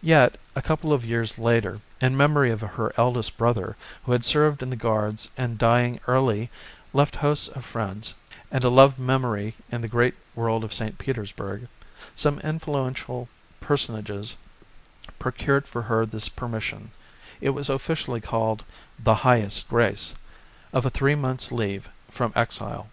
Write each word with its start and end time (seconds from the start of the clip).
Yet 0.00 0.38
a 0.56 0.62
couple 0.62 0.94
of 0.94 1.04
years 1.04 1.38
later, 1.38 1.82
in 2.00 2.16
memory 2.16 2.50
of 2.50 2.62
her 2.62 2.90
eldest 2.96 3.36
brother 3.36 3.76
who 4.04 4.12
had 4.12 4.24
served 4.24 4.62
in 4.62 4.70
the 4.70 4.76
Guards 4.76 5.28
and 5.36 5.58
dying 5.58 6.00
early 6.06 6.48
left 6.94 7.16
hosts 7.16 7.48
of 7.48 7.66
friends 7.66 8.14
and 8.50 8.64
a 8.64 8.70
loved 8.70 8.98
memory 8.98 9.54
in 9.70 9.82
the 9.82 9.86
great 9.88 10.14
world 10.34 10.64
of 10.64 10.72
St. 10.72 10.96
Petersburg, 10.96 11.68
some 12.14 12.38
influential 12.38 13.28
personages 13.60 14.36
procured 15.18 15.68
for 15.68 15.82
her 15.82 16.06
this 16.06 16.30
permission 16.30 16.90
it 17.42 17.50
was 17.50 17.68
officially 17.68 18.22
called 18.22 18.64
the 18.98 19.16
"Highest 19.16 19.68
Grace" 19.68 20.14
of 20.72 20.86
a 20.86 20.90
three 20.90 21.14
months' 21.14 21.52
leave 21.52 21.90
from 22.10 22.32
exile. 22.34 22.88